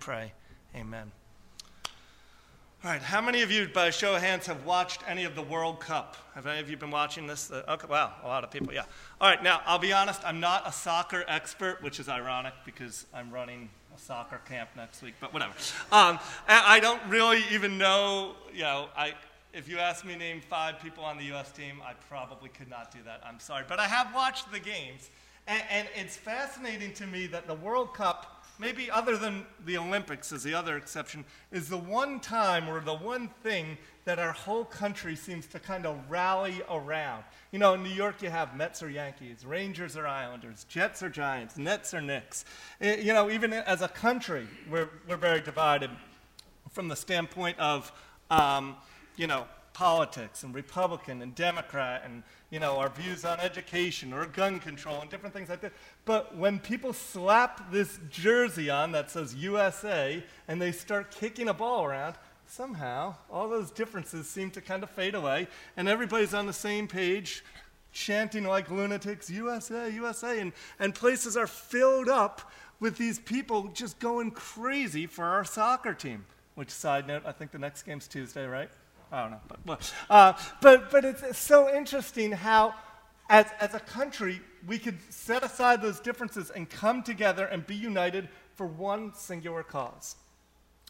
[0.00, 0.32] pray.
[0.74, 1.12] Amen.
[2.82, 5.42] All right, how many of you, by show of hands, have watched any of the
[5.42, 6.16] World Cup?
[6.34, 7.50] Have any of you been watching this?
[7.50, 8.84] Uh, okay, wow, a lot of people, yeah.
[9.20, 13.04] All right, now, I'll be honest, I'm not a soccer expert, which is ironic because
[13.12, 15.52] I'm running a soccer camp next week, but whatever.
[15.92, 19.12] Um, I don't really even know, you know, I,
[19.52, 21.52] if you ask me to name five people on the U.S.
[21.52, 23.20] team, I probably could not do that.
[23.22, 23.64] I'm sorry.
[23.68, 25.10] But I have watched the games,
[25.46, 30.30] and, and it's fascinating to me that the World Cup maybe other than the Olympics
[30.32, 34.64] as the other exception, is the one time or the one thing that our whole
[34.64, 37.24] country seems to kind of rally around.
[37.52, 41.08] You know, in New York, you have Mets or Yankees, Rangers or Islanders, Jets or
[41.08, 42.44] Giants, Nets or Knicks.
[42.78, 45.90] It, you know, even as a country, we're, we're very divided
[46.70, 47.90] from the standpoint of,
[48.30, 48.76] um,
[49.16, 54.26] you know, politics and Republican and Democrat and you know our views on education or
[54.26, 55.72] gun control and different things like that.
[56.04, 61.54] But when people slap this jersey on that says USA and they start kicking a
[61.54, 66.46] ball around, somehow all those differences seem to kind of fade away and everybody's on
[66.46, 67.44] the same page
[67.92, 73.98] chanting like lunatics USA USA and, and places are filled up with these people just
[74.00, 76.24] going crazy for our soccer team.
[76.54, 78.70] Which side note, I think the next game's Tuesday, right?
[79.12, 79.40] I don't know.
[79.64, 82.74] But, uh, but, but it's, it's so interesting how,
[83.28, 87.74] as, as a country, we could set aside those differences and come together and be
[87.74, 90.16] united for one singular cause.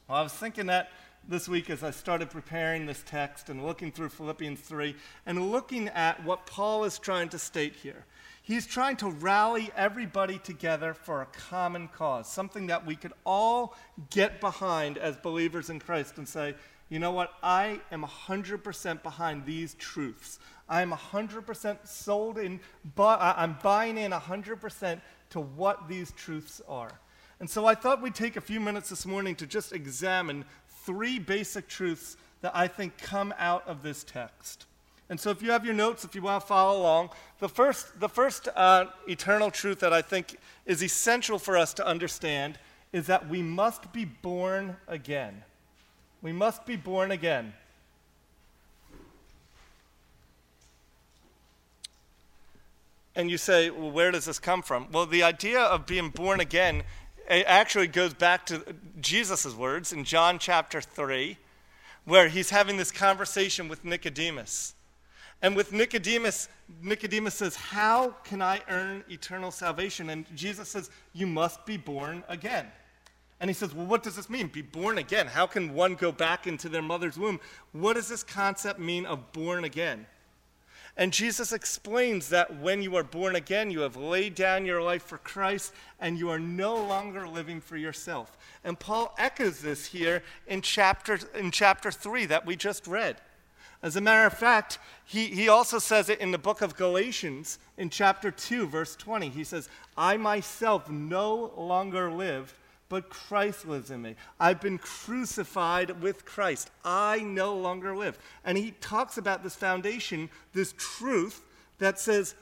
[0.09, 0.91] Well, I was thinking that
[1.29, 4.97] this week as I started preparing this text and looking through Philippians 3
[5.27, 8.05] and looking at what Paul is trying to state here.
[8.43, 13.77] He's trying to rally everybody together for a common cause, something that we could all
[14.11, 16.55] get behind as believers in Christ and say,
[16.91, 17.33] you know what?
[17.43, 20.41] I am 100% behind these truths.
[20.69, 22.61] I am 100% sold in,
[22.97, 26.91] but I'm buying in 100% to what these truths are.
[27.39, 30.45] And so I thought we'd take a few minutes this morning to just examine
[30.85, 34.67] three basic truths that I think come out of this text.
[35.09, 37.99] And so if you have your notes, if you want to follow along, the first,
[37.99, 42.59] the first uh, eternal truth that I think is essential for us to understand
[42.93, 45.43] is that we must be born again.
[46.22, 47.54] We must be born again.
[53.16, 54.88] And you say, well, where does this come from?
[54.92, 56.84] Well, the idea of being born again
[57.28, 58.64] actually goes back to
[59.00, 61.36] Jesus' words in John chapter 3,
[62.04, 64.75] where he's having this conversation with Nicodemus.
[65.42, 66.48] And with Nicodemus,
[66.82, 70.10] Nicodemus says, How can I earn eternal salvation?
[70.10, 72.66] And Jesus says, You must be born again.
[73.41, 74.49] And he says, Well, what does this mean?
[74.49, 75.27] Be born again.
[75.27, 77.41] How can one go back into their mother's womb?
[77.73, 80.06] What does this concept mean of born again?
[80.97, 85.05] And Jesus explains that when you are born again, you have laid down your life
[85.05, 88.37] for Christ and you are no longer living for yourself.
[88.65, 93.17] And Paul echoes this here in chapter, in chapter 3 that we just read.
[93.83, 97.59] As a matter of fact, he, he also says it in the book of Galatians
[97.79, 99.31] in chapter 2, verse 20.
[99.31, 102.53] He says, I myself no longer live
[102.91, 104.17] but Christ lives in me.
[104.39, 106.71] I've been crucified with Christ.
[106.84, 108.19] I no longer live.
[108.45, 111.41] And he talks about this foundation, this truth
[111.79, 112.34] that says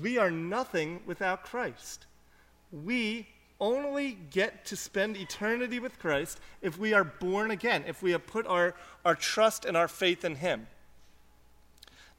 [0.00, 2.04] we are nothing without Christ.
[2.70, 3.26] We
[3.58, 8.26] only get to spend eternity with Christ if we are born again, if we have
[8.26, 10.66] put our, our trust and our faith in Him.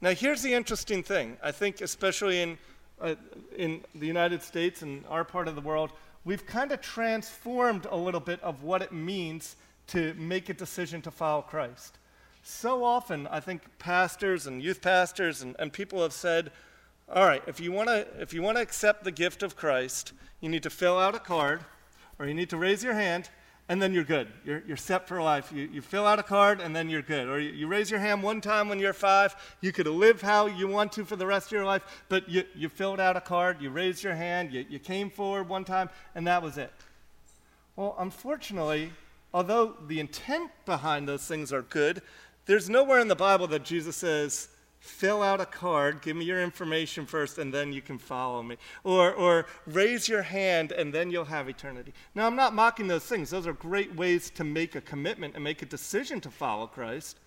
[0.00, 1.36] Now, here's the interesting thing.
[1.44, 2.58] I think, especially in,
[3.00, 3.14] uh,
[3.56, 5.92] in the United States and our part of the world,
[6.24, 9.56] we've kind of transformed a little bit of what it means
[9.88, 11.98] to make a decision to follow Christ.
[12.42, 16.50] So often, I think pastors and youth pastors and, and people have said,
[17.12, 20.12] all right, if you want to if you want to accept the gift of Christ,
[20.40, 21.60] you need to fill out a card
[22.18, 23.30] or you need to raise your hand
[23.68, 24.28] and then you're good.
[24.44, 25.52] You're, you're set for life.
[25.52, 27.28] You, you fill out a card, and then you're good.
[27.28, 29.36] Or you, you raise your hand one time when you're five.
[29.60, 32.44] You could live how you want to for the rest of your life, but you,
[32.54, 35.90] you filled out a card, you raised your hand, you, you came forward one time,
[36.14, 36.72] and that was it.
[37.76, 38.92] Well, unfortunately,
[39.34, 42.00] although the intent behind those things are good,
[42.46, 44.48] there's nowhere in the Bible that Jesus says,
[44.80, 48.56] fill out a card, give me your information first, and then you can follow me.
[48.84, 51.92] Or, or raise your hand, and then you'll have eternity.
[52.14, 53.30] Now, I'm not mocking those things.
[53.30, 57.18] Those are great ways to make a commitment and make a decision to follow Christ.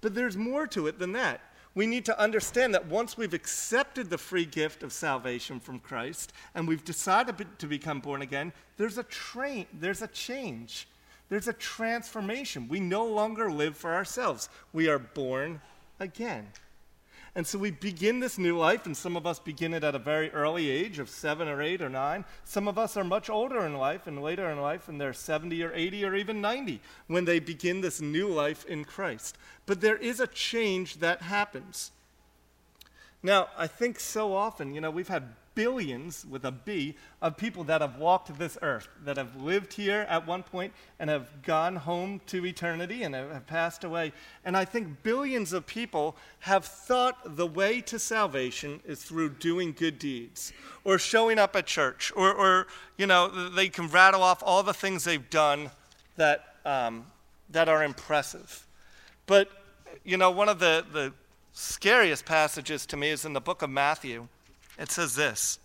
[0.00, 1.40] But there's more to it than that.
[1.74, 6.32] We need to understand that once we've accepted the free gift of salvation from Christ
[6.54, 10.88] and we've decided to become born again, there's a train, there's a change.
[11.28, 12.68] There's a transformation.
[12.68, 14.48] We no longer live for ourselves.
[14.72, 15.60] We are born
[15.98, 16.46] again.
[17.36, 19.98] And so we begin this new life, and some of us begin it at a
[19.98, 22.24] very early age of seven or eight or nine.
[22.44, 25.62] Some of us are much older in life and later in life, and they're 70
[25.62, 29.36] or 80 or even 90 when they begin this new life in Christ.
[29.66, 31.90] But there is a change that happens.
[33.22, 37.64] Now, I think so often, you know, we've had billions, with a B, of people
[37.64, 41.74] that have walked this earth, that have lived here at one point and have gone
[41.74, 44.12] home to eternity and have passed away.
[44.44, 49.72] And I think billions of people have thought the way to salvation is through doing
[49.72, 50.52] good deeds
[50.84, 52.66] or showing up at church or, or
[52.96, 55.70] you know, they can rattle off all the things they've done
[56.16, 57.06] that, um,
[57.50, 58.66] that are impressive.
[59.26, 59.48] But,
[60.04, 61.12] you know, one of the, the
[61.54, 64.28] scariest passages to me is in the book of Matthew.
[64.78, 65.58] It says this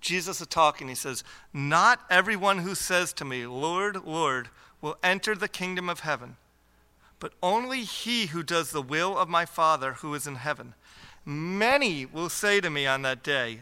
[0.00, 0.88] Jesus is talking.
[0.88, 4.48] He says, Not everyone who says to me, Lord, Lord,
[4.80, 6.36] will enter the kingdom of heaven,
[7.18, 10.74] but only he who does the will of my Father who is in heaven.
[11.24, 13.60] Many will say to me on that day,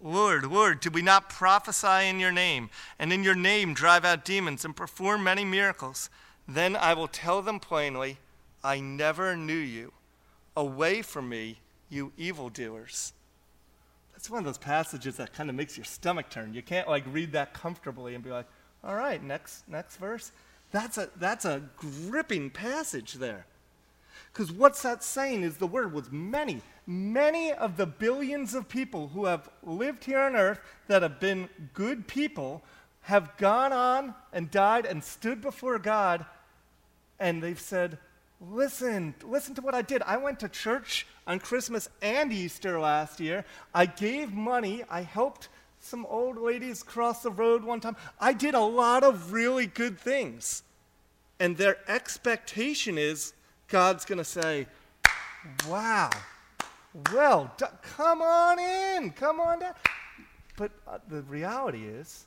[0.00, 2.68] Lord, Lord, did we not prophesy in your name,
[2.98, 6.10] and in your name drive out demons and perform many miracles?
[6.46, 8.18] Then I will tell them plainly,
[8.62, 9.92] I never knew you.
[10.56, 13.12] Away from me, you evildoers.
[14.26, 16.52] That's one of those passages that kind of makes your stomach turn.
[16.52, 18.46] You can't like read that comfortably and be like,
[18.82, 20.32] all right, next next verse.
[20.72, 23.46] That's a that's a gripping passage there.
[24.32, 26.60] Because what's that saying is the word was many.
[26.88, 30.58] Many of the billions of people who have lived here on earth
[30.88, 32.64] that have been good people
[33.02, 36.26] have gone on and died and stood before God
[37.20, 37.96] and they've said,
[38.40, 40.02] Listen, listen to what I did.
[40.02, 43.44] I went to church on Christmas and Easter last year.
[43.74, 44.84] I gave money.
[44.90, 45.48] I helped
[45.80, 47.96] some old ladies cross the road one time.
[48.20, 50.62] I did a lot of really good things.
[51.40, 53.32] And their expectation is
[53.68, 54.66] God's going to say,
[55.68, 56.10] Wow,
[57.12, 59.74] well, come on in, come on down.
[60.56, 62.26] But uh, the reality is,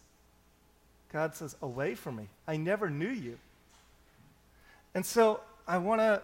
[1.12, 2.30] God says, Away from me.
[2.48, 3.38] I never knew you.
[4.96, 6.24] And so I want to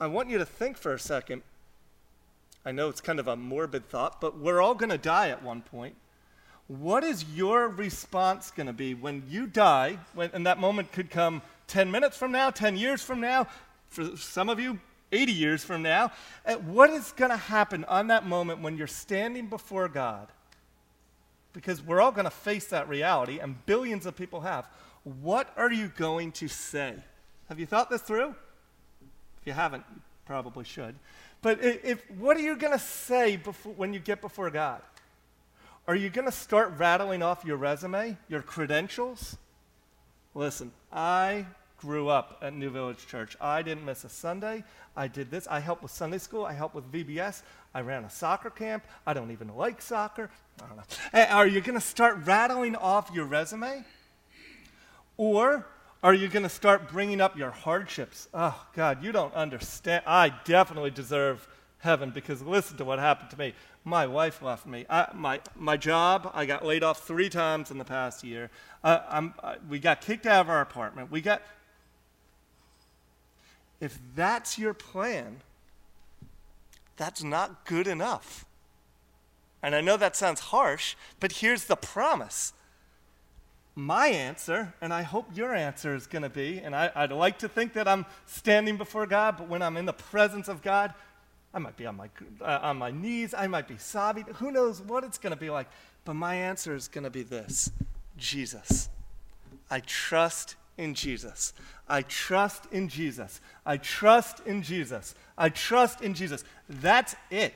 [0.00, 1.42] I want you to think for a second.
[2.64, 5.44] I know it's kind of a morbid thought, but we're all going to die at
[5.44, 5.94] one point.
[6.66, 9.98] What is your response going to be when you die?
[10.12, 13.46] When, and that moment could come 10 minutes from now, 10 years from now,
[13.88, 14.80] for some of you,
[15.12, 16.10] 80 years from now.
[16.44, 20.26] Uh, what is going to happen on that moment when you're standing before God?
[21.52, 24.68] Because we're all going to face that reality, and billions of people have.
[25.04, 26.96] What are you going to say?
[27.48, 28.34] Have you thought this through?
[29.48, 30.94] You haven't, you probably should.
[31.42, 34.82] But if, what are you going to say before, when you get before God?
[35.88, 39.36] Are you going to start rattling off your resume, your credentials?
[40.34, 41.46] Listen, I
[41.78, 43.36] grew up at New Village Church.
[43.40, 44.64] I didn't miss a Sunday.
[44.94, 45.46] I did this.
[45.46, 46.44] I helped with Sunday school.
[46.44, 47.42] I helped with VBS.
[47.72, 48.84] I ran a soccer camp.
[49.06, 50.28] I don't even like soccer.
[50.62, 51.24] I don't know.
[51.30, 53.84] Are you going to start rattling off your resume?
[55.16, 55.66] Or
[56.02, 58.28] are you going to start bringing up your hardships?
[58.32, 60.04] Oh, God, you don't understand.
[60.06, 61.48] I definitely deserve
[61.78, 63.54] heaven because listen to what happened to me.
[63.84, 64.84] My wife left me.
[64.88, 68.50] I, my, my job, I got laid off three times in the past year.
[68.84, 71.10] Uh, uh, we got kicked out of our apartment.
[71.10, 71.42] We got.
[73.80, 75.40] If that's your plan,
[76.96, 78.44] that's not good enough.
[79.62, 82.52] And I know that sounds harsh, but here's the promise
[83.78, 87.38] my answer, and I hope your answer is going to be, and I, would like
[87.38, 90.92] to think that I'm standing before God, but when I'm in the presence of God,
[91.54, 94.24] I might be on my, uh, on my knees, I might be sobbing.
[94.34, 95.68] Who knows what it's going to be like?
[96.04, 97.70] But my answer is going to be this
[98.16, 98.88] Jesus.
[99.70, 101.52] I trust in Jesus.
[101.88, 103.40] I trust in Jesus.
[103.64, 105.14] I trust in Jesus.
[105.36, 106.42] I trust in Jesus.
[106.68, 107.54] That's it.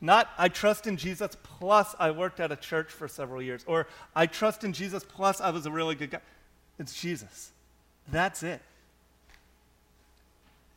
[0.00, 3.86] Not, I trust in Jesus plus I worked at a church for several years, or
[4.14, 6.20] I trust in Jesus plus I was a really good guy.
[6.78, 7.52] It's Jesus.
[8.08, 8.60] That's it.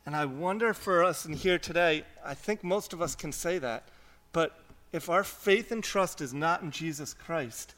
[0.06, 3.60] And I wonder for us in here today, I think most of us can say
[3.60, 3.84] that,
[4.32, 4.60] but
[4.92, 7.76] if our faith and trust is not in Jesus Christ,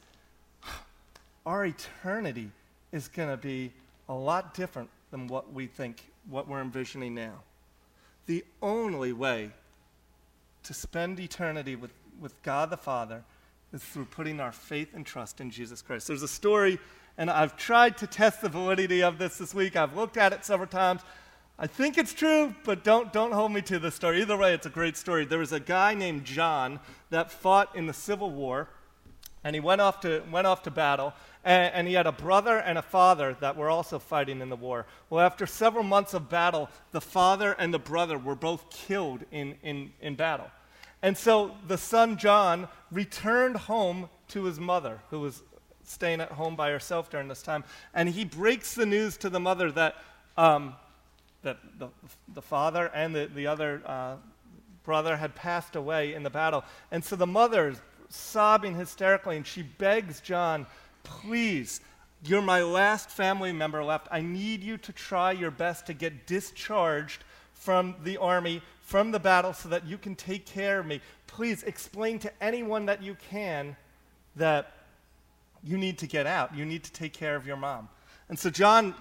[1.46, 2.52] our eternity
[2.92, 3.72] is going to be
[4.08, 7.34] a lot different than what we think, what we're envisioning now.
[8.28, 9.52] The only way
[10.64, 13.24] to spend eternity with, with God the Father
[13.74, 16.08] is through putting our faith and trust in Jesus Christ.
[16.08, 16.80] There's a story,
[17.18, 19.76] and I've tried to test the validity of this this week.
[19.76, 21.02] I've looked at it several times.
[21.58, 24.22] I think it's true, but don't, don't hold me to the story.
[24.22, 25.26] Either way, it's a great story.
[25.26, 26.80] There was a guy named John
[27.12, 28.68] that fought in the Civil War,
[29.44, 32.58] and he went off to, went off to battle, And, and, he had a brother
[32.58, 34.86] and a father that were also fighting in the war.
[35.10, 39.56] Well, after several months of battle, the father and the brother were both killed in,
[39.64, 40.52] in, in battle.
[41.02, 45.42] And so the son John returned home to his mother, who was
[45.84, 47.64] staying at home by herself during this time.
[47.94, 49.96] And he breaks the news to the mother that,
[50.38, 50.76] um,
[51.42, 51.90] that the,
[52.34, 54.16] the father and the, the other uh,
[54.84, 56.64] brother had passed away in the battle.
[56.92, 60.66] And so the mother is sobbing hysterically, and she begs John,
[61.04, 61.82] please,
[62.24, 64.08] you're my last family member left.
[64.12, 69.20] I need you to try your best to get discharged from the army, from the
[69.20, 71.02] battle, so that you can take care of me.
[71.28, 73.76] Please explain to anyone that you can
[74.36, 74.74] that
[75.64, 76.56] you need to get out.
[76.56, 77.90] You need to take care of your mom.
[78.30, 78.96] And so John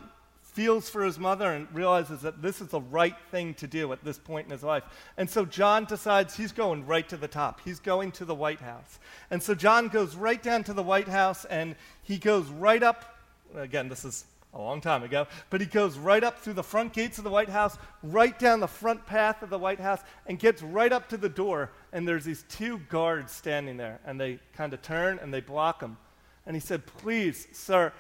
[0.61, 4.05] feels for his mother and realizes that this is the right thing to do at
[4.05, 4.85] this point in his life.
[5.17, 7.63] And so John decides he's going right to the top.
[7.65, 8.99] He's going to the White House.
[9.31, 13.21] And so John goes right down to the White House and he goes right up.
[13.57, 16.93] Again, this is a long time ago, but he goes right up through the front
[16.93, 20.39] gates of the White House, right down the front path of the White House, and
[20.39, 21.71] gets right up to the door.
[21.95, 25.81] And there's these two guards standing there, and they kind of turn and they block
[25.81, 25.97] him.
[26.45, 27.95] And he said, Please, sir,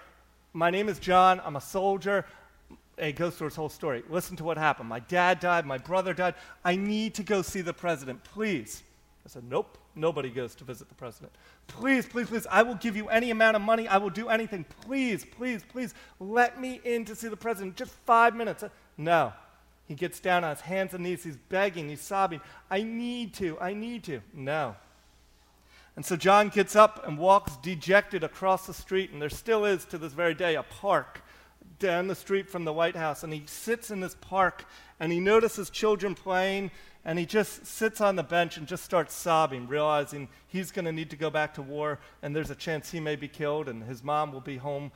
[0.52, 1.40] my name is John.
[1.44, 2.26] I'm a soldier.
[3.00, 4.02] He goes through his whole story.
[4.10, 4.88] Listen to what happened.
[4.88, 5.64] My dad died.
[5.64, 6.34] My brother died.
[6.64, 8.22] I need to go see the president.
[8.24, 8.82] Please.
[9.24, 9.78] I said, Nope.
[9.96, 11.32] Nobody goes to visit the president.
[11.66, 12.46] Please, please, please.
[12.48, 13.88] I will give you any amount of money.
[13.88, 14.64] I will do anything.
[14.82, 15.94] Please, please, please.
[16.20, 17.76] Let me in to see the president.
[17.76, 18.62] Just five minutes.
[18.96, 19.32] No.
[19.88, 21.24] He gets down on his hands and knees.
[21.24, 21.88] He's begging.
[21.88, 22.40] He's sobbing.
[22.70, 23.58] I need to.
[23.58, 24.20] I need to.
[24.32, 24.76] No.
[25.96, 29.84] And so John gets up and walks dejected across the street, and there still is
[29.86, 31.22] to this very day a park
[31.80, 33.24] down the street from the White House.
[33.24, 34.64] And he sits in this park
[35.00, 36.70] and he notices children playing,
[37.04, 40.92] and he just sits on the bench and just starts sobbing, realizing he's going to
[40.92, 43.82] need to go back to war, and there's a chance he may be killed, and
[43.84, 44.92] his mom will be home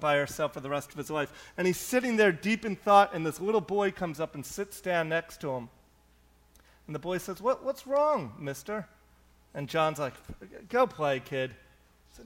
[0.00, 1.30] by herself for the rest of his life.
[1.56, 4.80] And he's sitting there deep in thought, and this little boy comes up and sits
[4.80, 5.68] down next to him.
[6.86, 8.86] And the boy says, what, What's wrong, mister?
[9.54, 10.14] And John's like,
[10.70, 11.54] Go play, kid.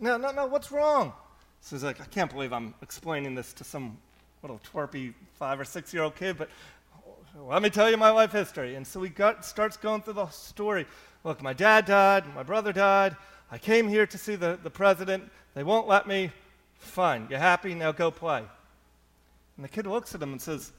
[0.01, 1.13] No, no, no, what's wrong?
[1.63, 3.97] So he's like, I can't believe I'm explaining this to some
[4.43, 6.51] little twerpy five or six year old kid, but
[7.39, 8.75] let me tell you my life history.
[8.75, 10.87] And so he got, starts going through the story.
[11.25, 13.17] Look, my dad died, my brother died.
[13.51, 15.31] I came here to see the, the president.
[15.55, 16.33] They won't let me.
[16.79, 17.75] Fine, you happy?
[17.75, 18.43] Now go play.
[19.57, 20.73] And the kid looks at him and says,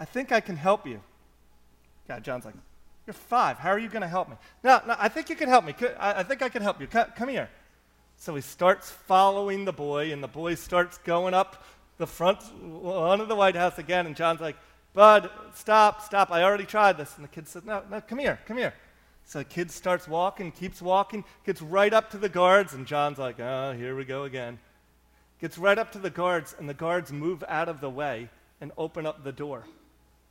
[0.00, 1.00] I think I can help you.
[2.08, 2.54] Yeah, John's like,
[3.06, 3.58] you're five.
[3.58, 4.36] How are you going to help me?
[4.64, 5.74] No, no, I think you can help me.
[5.98, 6.86] I, think I can help you.
[6.86, 7.50] Come here.
[8.22, 11.64] So he starts following the boy, and the boy starts going up
[11.98, 14.06] the front lawn of the White House again.
[14.06, 14.54] And John's like,
[14.92, 16.30] Bud, stop, stop.
[16.30, 17.16] I already tried this.
[17.16, 18.74] And the kid says, No, no, come here, come here.
[19.24, 23.18] So the kid starts walking, keeps walking, gets right up to the guards, and John's
[23.18, 24.60] like, Oh, here we go again.
[25.40, 28.28] Gets right up to the guards, and the guards move out of the way
[28.60, 29.64] and open up the door.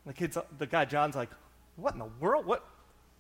[0.06, 1.30] The kid's, the guy, John's like,
[1.76, 2.46] what in the world?
[2.46, 2.66] What,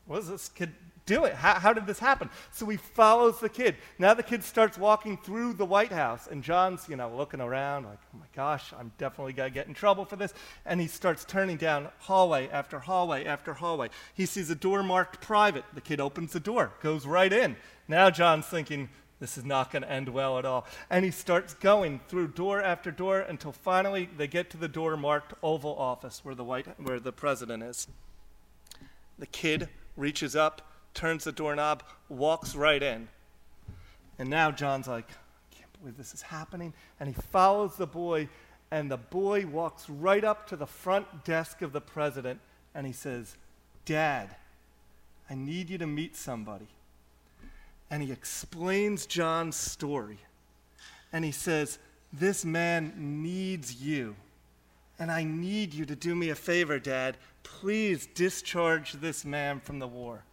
[0.05, 0.71] what is this kid
[1.11, 1.33] doing?
[1.33, 2.29] How, how did this happen?
[2.51, 3.75] So he follows the kid.
[3.99, 7.85] Now the kid starts walking through the White House, and John's, you know, looking around
[7.85, 10.33] like, oh my gosh, I'm definitely going to get in trouble for this.
[10.65, 13.89] And he starts turning down hallway after hallway after hallway.
[14.13, 15.65] He sees a door marked private.
[15.73, 17.57] The kid opens the door, goes right in.
[17.87, 18.89] Now John's thinking,
[19.19, 20.65] this is not going to end well at all.
[20.89, 24.97] And he starts going through door after door until finally they get to the door
[24.97, 27.87] marked Oval Office where the, White, where the president is.
[29.19, 33.07] The kid reaches up, turns the doorknob, walks right in.
[34.19, 36.73] And now John's like, I can't believe this is happening.
[36.99, 38.29] And he follows the boy,
[38.71, 42.39] and the boy walks right up to the front desk of the president
[42.73, 43.35] and he says,
[43.85, 44.35] Dad,
[45.29, 46.67] I need you to meet somebody.
[47.89, 50.19] And he explains John's story.
[51.11, 51.79] And he says,
[52.13, 54.15] This man needs you.
[54.97, 57.17] And I need you to do me a favor, Dad.
[57.43, 60.23] Please discharge this man from the war.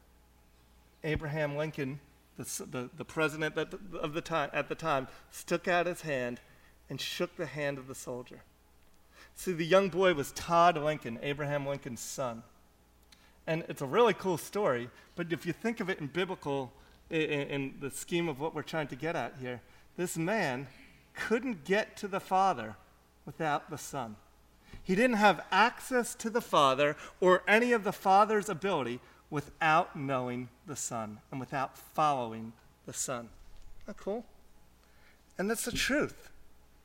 [1.05, 2.01] Abraham Lincoln,
[2.37, 6.41] the, the, the president of the time, at the time, stuck out his hand
[6.91, 8.43] and shook the hand of the soldier.
[9.35, 12.43] See, the young boy was Todd Lincoln, Abraham Lincoln's son.
[13.47, 16.73] And it's a really cool story, but if you think of it in biblical,
[17.09, 19.61] in, in the scheme of what we're trying to get at here,
[19.97, 20.67] this man
[21.15, 22.77] couldn't get to the Father
[23.25, 24.17] without the Son.
[24.83, 30.49] He didn't have access to the Father or any of the Father's ability without knowing
[30.67, 32.53] the Son and without following
[32.87, 33.29] the Son.
[33.81, 34.25] Isn't that cool?
[35.37, 36.31] And that's the truth.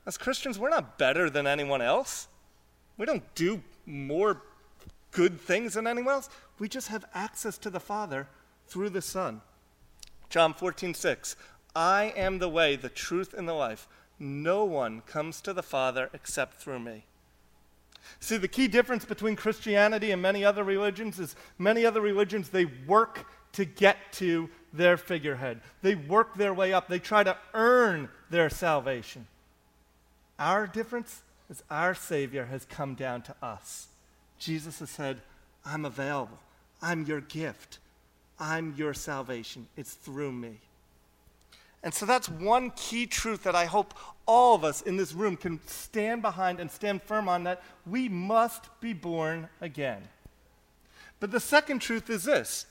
[0.06, 2.28] As Christians, we're not better than anyone else.
[2.96, 4.42] We don't do more
[5.10, 6.28] good things than anyone else.
[6.58, 8.28] We just have access to the Father
[8.66, 9.40] through the Son.
[10.28, 11.36] John 14, 6.
[11.74, 13.88] I am the way, the truth, and the life.
[14.18, 17.04] No one comes to the Father except through me.
[18.20, 22.64] See, the key difference between Christianity and many other religions is many other religions, they
[22.64, 25.60] work to get to their figurehead.
[25.82, 26.88] They work their way up.
[26.88, 29.26] They try to earn their salvation.
[30.38, 33.88] Our difference is our Savior has come down to us.
[34.38, 35.20] Jesus has said,
[35.64, 36.38] I'm available.
[36.82, 37.78] I'm your gift.
[38.38, 39.68] I'm your salvation.
[39.76, 40.58] It's through me.
[41.84, 43.92] And so that's one key truth that I hope
[44.26, 48.08] all of us in this room can stand behind and stand firm on that we
[48.08, 50.08] must be born again.
[51.20, 52.64] But the second truth is this.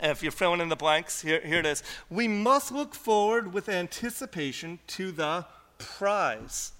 [0.00, 1.82] If you're filling in the blanks, here, here it is.
[2.08, 5.44] We must look forward with anticipation to the
[5.78, 6.70] prize.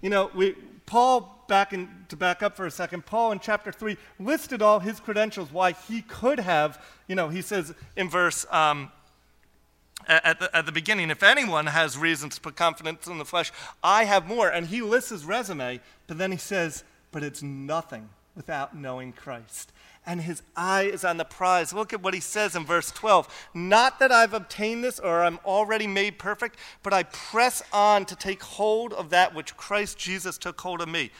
[0.00, 0.54] You know, we,
[0.86, 4.80] Paul, back in, to back up for a second, Paul in chapter 3 listed all
[4.80, 8.90] his credentials why he could have, you know, he says in verse, um,
[10.08, 13.52] at the, at the beginning, if anyone has reasons to put confidence in the flesh,
[13.82, 14.48] I have more.
[14.48, 19.72] And he lists his resume, but then he says, but it's nothing without knowing Christ
[20.04, 21.72] and his eye is on the prize.
[21.72, 23.48] Look at what he says in verse 12.
[23.54, 28.16] Not that I've obtained this or I'm already made perfect, but I press on to
[28.16, 31.10] take hold of that which Christ Jesus took hold of me.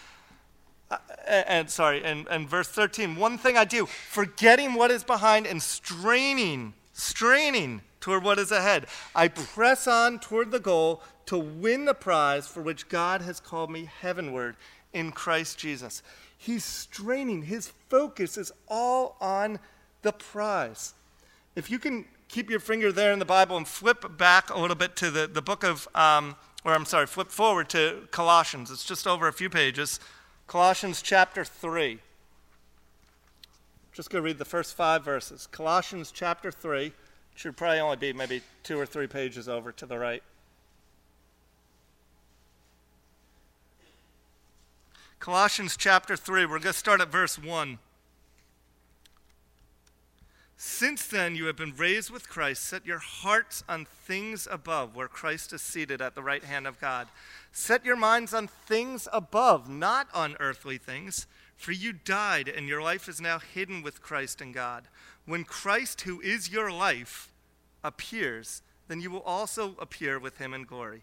[0.90, 3.16] Uh, and sorry, and, and verse 13.
[3.16, 8.86] One thing I do, forgetting what is behind and straining, straining toward what is ahead,
[9.14, 13.70] I press on toward the goal to win the prize for which God has called
[13.70, 14.56] me heavenward
[14.92, 16.02] in Christ Jesus.
[16.42, 17.42] He's straining.
[17.42, 19.60] His focus is all on
[20.02, 20.92] the prize.
[21.54, 24.74] If you can keep your finger there in the Bible and flip back a little
[24.74, 26.34] bit to the, the book of, um,
[26.64, 28.72] or I'm sorry, flip forward to Colossians.
[28.72, 30.00] It's just over a few pages.
[30.48, 32.00] Colossians chapter 3.
[33.92, 35.46] Just go read the first five verses.
[35.52, 36.92] Colossians chapter 3
[37.36, 40.24] should probably only be maybe two or three pages over to the right.
[45.22, 47.78] Colossians chapter 3, we're going to start at verse 1.
[50.56, 55.06] Since then you have been raised with Christ, set your hearts on things above, where
[55.06, 57.06] Christ is seated at the right hand of God.
[57.52, 62.82] Set your minds on things above, not on earthly things, for you died, and your
[62.82, 64.88] life is now hidden with Christ in God.
[65.24, 67.32] When Christ, who is your life,
[67.84, 71.02] appears, then you will also appear with him in glory.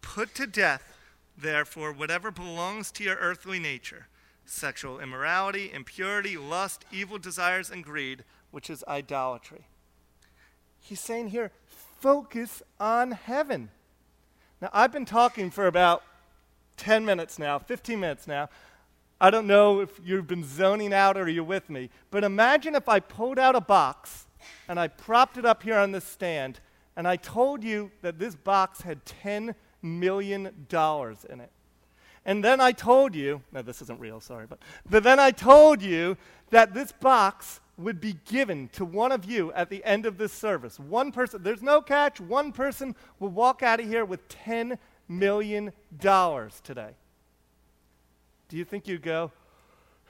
[0.00, 0.97] Put to death
[1.40, 4.08] therefore, whatever belongs to your earthly nature
[4.44, 9.66] sexual immorality, impurity, lust, evil desires, and greed, which is idolatry.
[10.80, 13.68] He's saying here, focus on heaven.
[14.62, 16.02] Now, I've been talking for about
[16.78, 18.48] 10 minutes now, 15 minutes now.
[19.20, 22.88] I don't know if you've been zoning out or you're with me, but imagine if
[22.88, 24.26] I pulled out a box
[24.68, 26.60] and I propped it up here on this stand
[26.96, 31.50] and I told you that this box had 10 million dollars in it.
[32.24, 35.80] And then I told you, no, this isn't real, sorry, but, but then I told
[35.80, 36.16] you
[36.50, 40.32] that this box would be given to one of you at the end of this
[40.32, 40.78] service.
[40.78, 45.72] One person, there's no catch, one person will walk out of here with $10 million
[46.00, 46.90] today.
[48.48, 49.30] Do you think you'd go,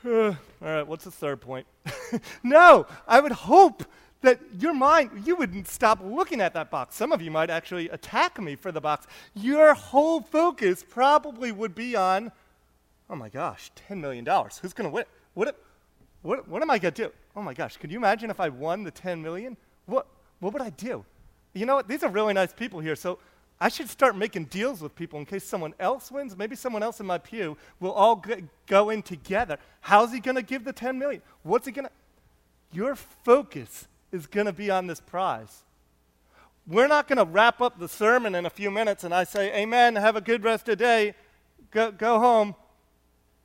[0.04, 1.66] all right, what's the third point?
[2.42, 3.84] no, I would hope
[4.22, 6.96] that your mind, you wouldn't stop looking at that box.
[6.96, 9.06] Some of you might actually attack me for the box.
[9.34, 12.32] Your whole focus probably would be on,
[13.08, 14.26] oh my gosh, $10 million.
[14.26, 15.04] Who's going to win?
[15.34, 15.56] What,
[16.22, 17.12] what, what am I going to do?
[17.36, 19.56] Oh my gosh, could you imagine if I won the 10 million?
[19.86, 20.06] What,
[20.40, 21.04] what would I do?
[21.54, 21.88] You know what?
[21.88, 23.18] These are really nice people here, so
[23.60, 26.36] I should start making deals with people in case someone else wins.
[26.36, 28.22] Maybe someone else in my pew will all
[28.66, 29.58] go in together.
[29.80, 31.22] How's he going to give the 10 million?
[31.42, 31.92] What's he going to?
[32.72, 35.64] Your focus is going to be on this prize.
[36.66, 39.54] We're not going to wrap up the sermon in a few minutes and I say,
[39.54, 41.14] Amen, have a good rest of the day,
[41.70, 42.54] go, go home.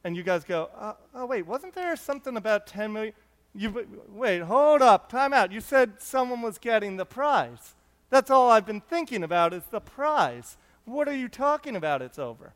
[0.04, 3.13] And you guys go, oh, oh, wait, wasn't there something about 10 million?
[3.56, 5.52] You, wait, hold up, time out.
[5.52, 7.76] You said someone was getting the prize.
[8.10, 10.58] That's all I've been thinking about is the prize.
[10.86, 12.02] What are you talking about?
[12.02, 12.54] It's over.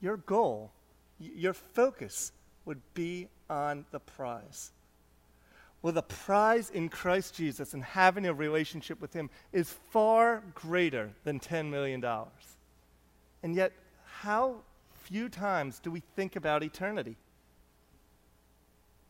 [0.00, 0.70] Your goal,
[1.18, 2.32] your focus
[2.64, 4.72] would be on the prize.
[5.80, 11.10] Well, the prize in Christ Jesus and having a relationship with Him is far greater
[11.24, 12.04] than $10 million.
[13.42, 13.72] And yet,
[14.20, 14.56] how
[15.04, 17.16] few times do we think about eternity?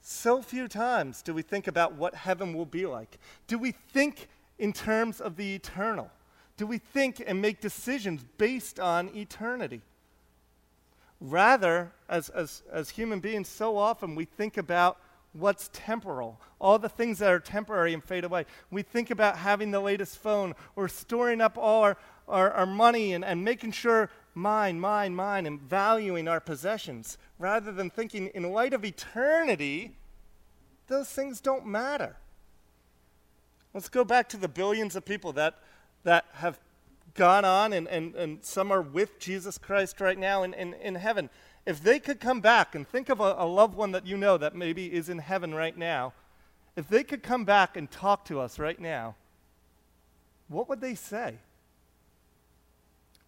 [0.02, 3.18] So few times do we think about what heaven will be like.
[3.46, 4.28] Do we think
[4.58, 6.10] in terms of the eternal?
[6.56, 9.80] Do we think and make decisions based on eternity?
[11.20, 14.98] Rather, as, as, as human beings, so often we think about
[15.38, 18.46] what's temporal, all the things that are temporary and fade away.
[18.70, 21.96] We think about having the latest phone or storing up all our,
[22.26, 27.72] our, our money and, and making sure mine, mine, mine, and valuing our possessions rather
[27.72, 29.96] than thinking in light of eternity,
[30.86, 32.16] those things don't matter.
[33.74, 35.58] Let's go back to the billions of people that,
[36.04, 36.58] that have
[37.14, 40.94] gone on, and, and, and some are with Jesus Christ right now in, in, in
[40.94, 41.28] heaven.
[41.68, 44.38] If they could come back and think of a, a loved one that you know
[44.38, 46.14] that maybe is in heaven right now,
[46.76, 49.16] if they could come back and talk to us right now,
[50.48, 51.34] what would they say?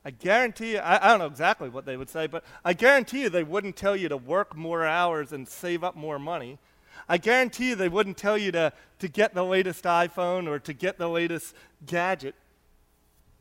[0.06, 3.20] I guarantee you, I, I, don't know exactly what they would say, but I guarantee
[3.20, 6.58] you they wouldn't tell you to work more hours and save up more money.
[7.10, 10.72] I guarantee you they wouldn't tell you to, to get the latest iPhone or to
[10.72, 12.34] get the latest gadget.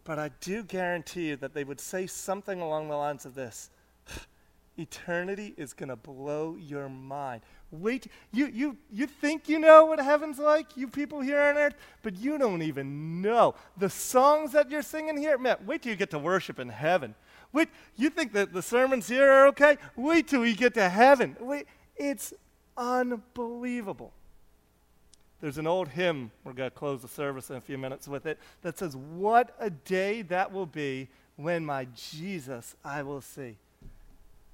[0.04, 3.70] But I do guarantee you that they would say something along the lines of this
[4.80, 7.42] Eternity is going to blow your mind.
[7.70, 11.76] Wait, you, you, you think you know what heaven's like, you people here on earth,
[12.02, 13.56] but you don't even know.
[13.78, 17.14] The songs that you're singing here, man, wait till you get to worship in heaven.
[17.52, 19.78] Wait, you think that the sermons here are okay?
[19.96, 21.36] Wait till you get to heaven.
[21.40, 22.34] Wait, it's
[22.78, 24.14] unbelievable.
[25.42, 28.26] There's an old hymn, we're going to close the service in a few minutes with
[28.26, 33.58] it, that says, What a day that will be when my Jesus I will see.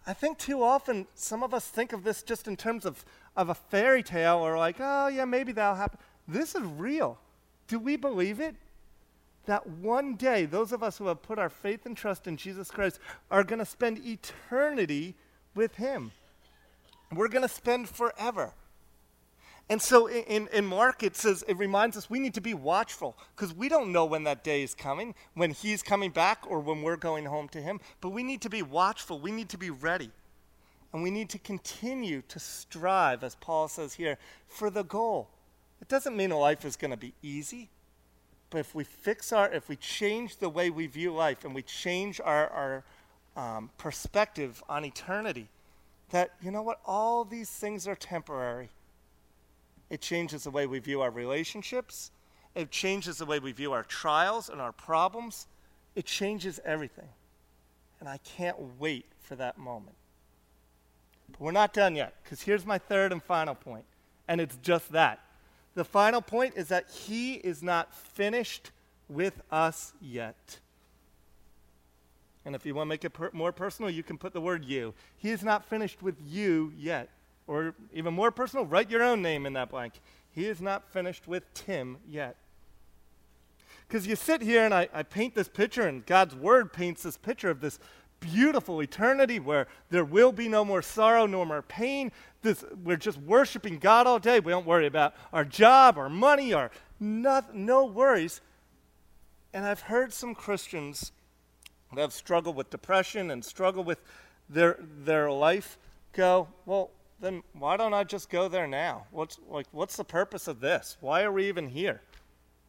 [0.07, 3.03] I think too often some of us think of this just in terms of,
[3.35, 5.99] of a fairy tale or like, oh, yeah, maybe that'll happen.
[6.27, 7.17] This is real.
[7.67, 8.55] Do we believe it?
[9.45, 12.69] That one day, those of us who have put our faith and trust in Jesus
[12.69, 15.15] Christ are going to spend eternity
[15.53, 16.11] with Him.
[17.13, 18.53] We're going to spend forever.
[19.67, 23.17] And so in, in Mark, it says, it reminds us we need to be watchful
[23.35, 26.83] because we don't know when that day is coming, when he's coming back or when
[26.83, 27.79] we're going home to him.
[27.99, 29.19] But we need to be watchful.
[29.19, 30.11] We need to be ready.
[30.93, 35.29] And we need to continue to strive, as Paul says here, for the goal.
[35.81, 37.69] It doesn't mean life is going to be easy.
[38.51, 41.63] But if we fix our, if we change the way we view life and we
[41.63, 42.83] change our, our
[43.35, 45.49] um, perspective on eternity,
[46.11, 48.69] that, you know what, all these things are temporary
[49.89, 52.11] it changes the way we view our relationships.
[52.55, 55.47] It changes the way we view our trials and our problems.
[55.95, 57.09] It changes everything.
[57.99, 59.95] And I can't wait for that moment.
[61.31, 63.85] But we're not done yet, because here's my third and final point,
[64.27, 65.19] and it's just that.
[65.73, 68.71] The final point is that He is not finished
[69.09, 70.59] with us yet.
[72.45, 74.63] And if you want to make it per- more personal, you can put the word
[74.63, 74.93] you.
[75.17, 77.09] He is not finished with you yet.
[77.47, 79.93] Or even more personal, write your own name in that blank.
[80.31, 82.35] He is not finished with Tim yet.
[83.87, 87.17] Because you sit here and I, I paint this picture, and God's Word paints this
[87.17, 87.79] picture of this
[88.19, 92.11] beautiful eternity where there will be no more sorrow, no more pain.
[92.41, 94.39] This, we're just worshiping God all day.
[94.39, 98.41] We don't worry about our job, our money, our not, no worries.
[99.53, 101.11] And I've heard some Christians
[101.93, 104.01] that have struggled with depression and struggle with
[104.49, 105.77] their, their life
[106.13, 109.05] go, well, then why don't I just go there now?
[109.11, 110.97] What's like what's the purpose of this?
[110.99, 112.01] Why are we even here?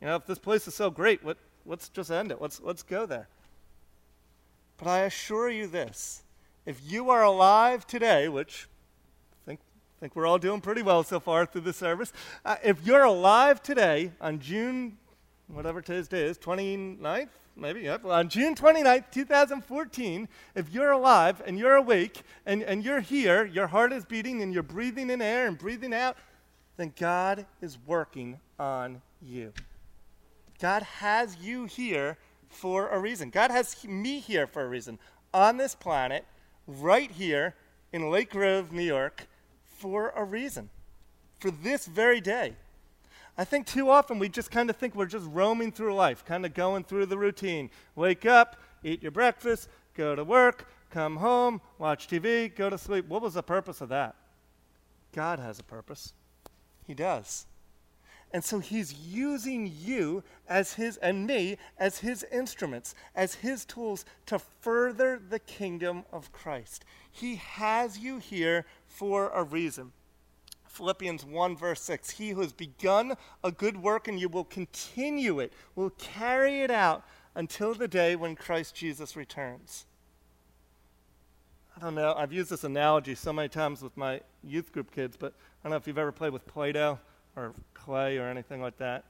[0.01, 2.41] You know, if this place is so great, what, let's just end it.
[2.41, 3.29] Let's let's go there.
[4.77, 6.23] But I assure you this:
[6.65, 8.69] if you are alive today, which
[9.33, 9.61] I think
[10.01, 12.13] think we're all doing pretty well so far through the service,
[12.45, 14.99] uh, if you're alive today on June,
[15.49, 18.03] whatever today's day is, 29th, maybe, yep.
[18.03, 23.45] Well, on June 29th, 2014, if you're alive and you're awake and, and you're here,
[23.45, 26.17] your heart is beating and you're breathing in air and breathing out,
[26.77, 29.53] then God is working on you.
[30.61, 33.31] God has you here for a reason.
[33.31, 34.99] God has me here for a reason
[35.33, 36.25] on this planet,
[36.67, 37.55] right here
[37.93, 39.27] in Lake Grove, New York,
[39.65, 40.71] for a reason.
[41.39, 42.57] For this very day.
[43.39, 46.47] I think too often we just kind of think we're just roaming through life, kind
[46.47, 47.71] of going through the routine.
[47.95, 53.07] Wake up, eat your breakfast, go to work, come home, watch TV, go to sleep.
[53.09, 54.17] What was the purpose of that?
[55.13, 56.15] God has a purpose.
[56.87, 57.47] He does.
[58.33, 64.05] And so he's using you as his and me as his instruments, as his tools
[64.27, 66.85] to further the kingdom of Christ.
[67.11, 69.93] He has you here for a reason.
[70.77, 72.11] Philippians 1, verse 6.
[72.11, 76.71] He who has begun a good work and you will continue it, will carry it
[76.71, 79.87] out until the day when Christ Jesus returns.
[81.77, 85.17] I don't know, I've used this analogy so many times with my youth group kids,
[85.17, 86.99] but I don't know if you've ever played with Play Doh
[87.37, 89.05] or clay or anything like that.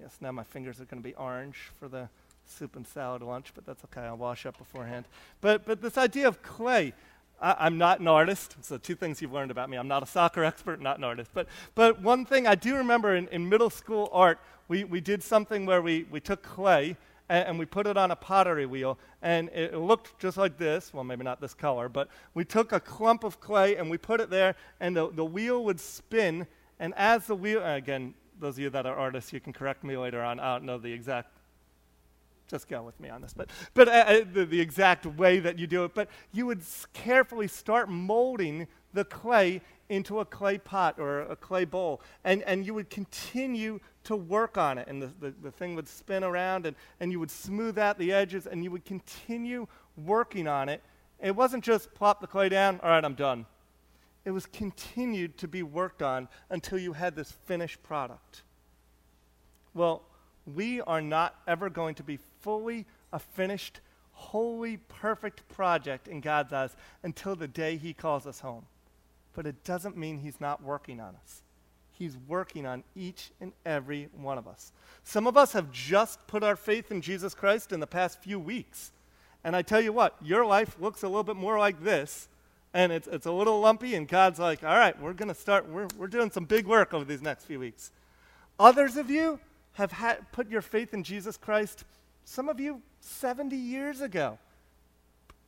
[0.00, 2.08] Yes, now my fingers are going to be orange for the
[2.46, 4.02] soup and salad lunch, but that's okay.
[4.02, 5.06] I'll wash up beforehand.
[5.40, 6.94] But, but this idea of clay,
[7.40, 8.56] I, am not an artist.
[8.62, 11.30] So, two things you've learned about me I'm not a soccer expert, not an artist.
[11.34, 15.22] But, but one thing I do remember in, in middle school art, we, we did
[15.22, 16.96] something where we, we took clay
[17.28, 20.92] and, and we put it on a pottery wheel, and it, looked just like this.
[20.94, 24.20] Well, maybe not this color, but we took a clump of clay and we put
[24.20, 26.46] it there, and the, the wheel would spin.
[26.78, 29.96] And as the wheel, again, those of you that are artists, you can correct me
[29.96, 30.40] later on.
[30.40, 31.30] I don't know the exact
[32.48, 35.58] just go with me on this, but, but uh, uh, the, the exact way that
[35.58, 35.94] you do it.
[35.94, 41.64] But you would carefully start molding the clay into a clay pot or a clay
[41.64, 45.74] bowl, and, and you would continue to work on it, and the, the, the thing
[45.74, 49.66] would spin around, and, and you would smooth out the edges, and you would continue
[49.96, 50.82] working on it.
[51.20, 53.46] It wasn't just plop the clay down, all right, I'm done.
[54.24, 58.42] It was continued to be worked on until you had this finished product.
[59.72, 60.02] Well,
[60.46, 63.80] we are not ever going to be fully a finished,
[64.12, 68.66] holy, perfect project in God's eyes until the day He calls us home.
[69.34, 71.42] But it doesn't mean He's not working on us.
[71.92, 74.72] He's working on each and every one of us.
[75.02, 78.38] Some of us have just put our faith in Jesus Christ in the past few
[78.38, 78.92] weeks.
[79.42, 82.28] And I tell you what, your life looks a little bit more like this,
[82.74, 85.68] and it's, it's a little lumpy, and God's like, all right, we're going to start,
[85.68, 87.92] we're, we're doing some big work over these next few weeks.
[88.58, 89.38] Others of you
[89.76, 91.84] have had, put your faith in Jesus Christ
[92.24, 94.38] some of you 70 years ago.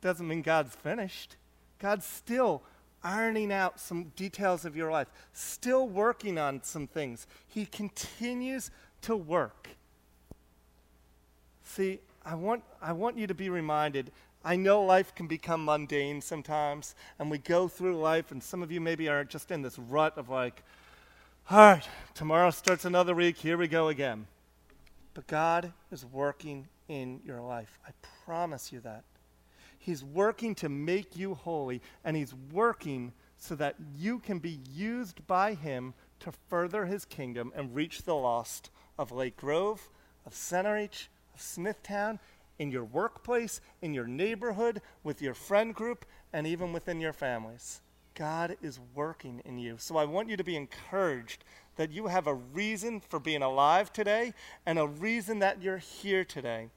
[0.01, 1.35] Doesn't mean God's finished.
[1.79, 2.61] God's still
[3.03, 7.25] ironing out some details of your life, still working on some things.
[7.47, 8.69] He continues
[9.01, 9.69] to work.
[11.63, 14.11] See, I want, I want you to be reminded.
[14.45, 18.71] I know life can become mundane sometimes, and we go through life, and some of
[18.71, 20.63] you maybe are just in this rut of like,
[21.51, 24.27] all right, tomorrow starts another week, here we go again.
[25.15, 27.79] But God is working in your life.
[27.87, 27.89] I
[28.23, 29.03] promise you that.
[29.79, 35.25] He's working to make you holy, and He's working so that you can be used
[35.25, 39.89] by Him to further His kingdom and reach the lost of Lake Grove,
[40.27, 42.19] of Centereach, of Smithtown,
[42.59, 47.81] in your workplace, in your neighborhood, with your friend group, and even within your families.
[48.19, 49.75] God is working in you.
[49.77, 51.45] So I want you to be encouraged
[51.77, 54.33] that you have a reason for being alive today
[54.65, 56.67] and a reason that you're here today.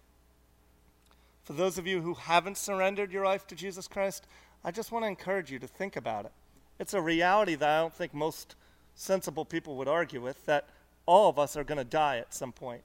[1.43, 4.29] For those of you who haven't surrendered your life to Jesus Christ,
[4.63, 6.33] I just want to encourage you to think about it.
[6.79, 8.55] It's a reality that I don't think most
[8.95, 10.69] sensible people would argue with that
[11.07, 12.83] all of us are going to die at some point.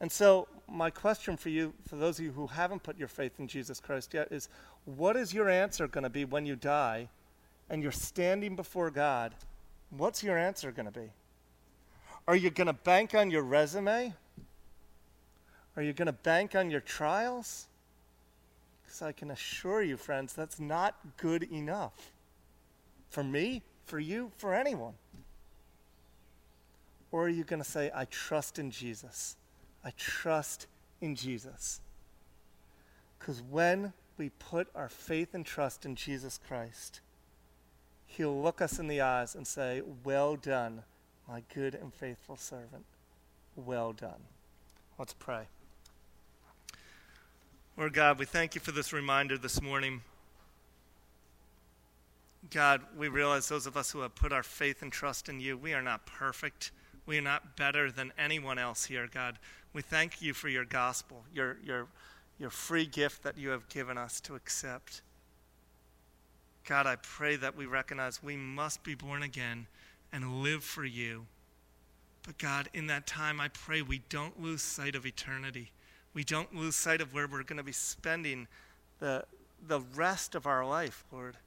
[0.00, 3.32] And so, my question for you, for those of you who haven't put your faith
[3.38, 4.50] in Jesus Christ yet, is
[4.84, 7.08] what is your answer going to be when you die
[7.70, 9.34] and you're standing before God?
[9.90, 11.10] what's your answer going to be?
[12.26, 14.12] Are you going to bank on your resume?
[15.76, 17.68] Are you going to bank on your trials?
[18.82, 22.12] Because I can assure you, friends, that's not good enough.
[23.08, 24.94] For me, for you, for anyone.
[27.10, 29.36] Or are you going to say, I trust in Jesus?
[29.82, 30.66] I trust
[31.00, 31.80] in Jesus.
[33.18, 37.00] Because when we put our faith and trust in Jesus Christ,
[38.08, 40.82] He'll look us in the eyes and say, Well done,
[41.28, 42.84] my good and faithful servant.
[43.54, 44.20] Well done.
[44.98, 45.44] Let's pray.
[47.76, 50.00] Lord God, we thank you for this reminder this morning.
[52.50, 55.56] God, we realize those of us who have put our faith and trust in you,
[55.56, 56.72] we are not perfect.
[57.06, 59.38] We are not better than anyone else here, God.
[59.72, 61.86] We thank you for your gospel, your, your,
[62.38, 65.02] your free gift that you have given us to accept.
[66.68, 69.66] God, I pray that we recognize we must be born again
[70.12, 71.24] and live for you.
[72.26, 75.72] But God, in that time, I pray we don't lose sight of eternity.
[76.12, 78.48] We don't lose sight of where we're going to be spending
[78.98, 79.24] the,
[79.66, 81.38] the rest of our life, Lord.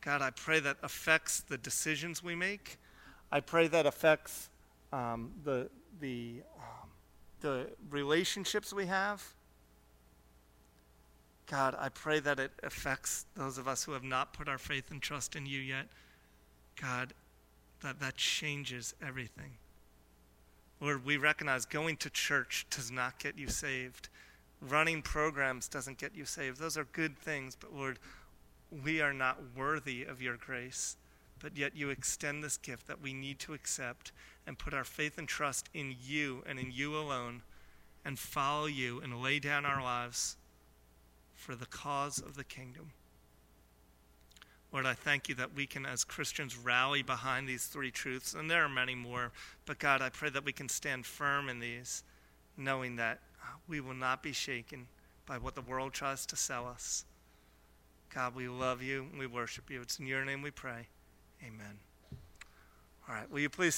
[0.00, 2.76] God, I pray that affects the decisions we make.
[3.30, 4.48] I pray that affects
[4.92, 6.88] um, the, the, um,
[7.40, 9.22] the relationships we have.
[11.50, 14.92] God, I pray that it affects those of us who have not put our faith
[14.92, 15.86] and trust in you yet.
[16.80, 17.12] God,
[17.82, 19.50] that that changes everything.
[20.80, 24.08] Lord, we recognize going to church does not get you saved.
[24.62, 26.60] Running programs doesn't get you saved.
[26.60, 27.98] Those are good things, but Lord,
[28.84, 30.96] we are not worthy of your grace.
[31.40, 34.12] But yet you extend this gift that we need to accept
[34.46, 37.42] and put our faith and trust in you and in you alone
[38.04, 40.36] and follow you and lay down our lives
[41.40, 42.90] for the cause of the kingdom.
[44.72, 48.48] Lord, I thank you that we can, as Christians, rally behind these three truths, and
[48.48, 49.32] there are many more.
[49.64, 52.04] But God, I pray that we can stand firm in these,
[52.56, 54.86] knowing that uh, we will not be shaken
[55.26, 57.04] by what the world tries to sell us.
[58.14, 59.06] God, we love you.
[59.18, 59.80] We worship you.
[59.80, 60.88] It's in your name we pray.
[61.42, 61.78] Amen.
[63.08, 63.30] All right.
[63.30, 63.74] Will you please